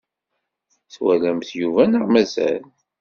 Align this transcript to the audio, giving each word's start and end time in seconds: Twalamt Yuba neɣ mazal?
Twalamt 0.93 1.47
Yuba 1.61 1.83
neɣ 1.85 2.05
mazal? 2.13 2.63